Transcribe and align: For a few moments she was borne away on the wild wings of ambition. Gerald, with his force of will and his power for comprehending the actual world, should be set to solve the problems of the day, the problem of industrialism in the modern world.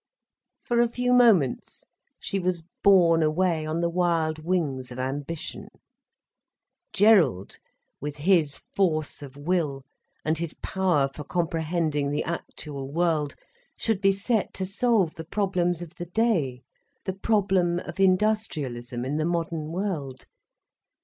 For 0.63 0.79
a 0.79 0.87
few 0.87 1.13
moments 1.13 1.85
she 2.19 2.39
was 2.39 2.63
borne 2.83 3.21
away 3.21 3.67
on 3.67 3.81
the 3.81 3.89
wild 3.91 4.39
wings 4.39 4.91
of 4.91 4.97
ambition. 4.97 5.67
Gerald, 6.91 7.59
with 7.99 8.17
his 8.17 8.57
force 8.75 9.21
of 9.21 9.37
will 9.37 9.83
and 10.25 10.39
his 10.39 10.55
power 10.55 11.07
for 11.13 11.23
comprehending 11.23 12.09
the 12.09 12.23
actual 12.23 12.91
world, 12.91 13.35
should 13.77 14.01
be 14.01 14.11
set 14.11 14.55
to 14.55 14.65
solve 14.65 15.13
the 15.13 15.23
problems 15.23 15.83
of 15.83 15.93
the 15.93 16.07
day, 16.07 16.63
the 17.05 17.13
problem 17.13 17.77
of 17.77 17.99
industrialism 17.99 19.05
in 19.05 19.17
the 19.17 19.23
modern 19.25 19.71
world. 19.71 20.25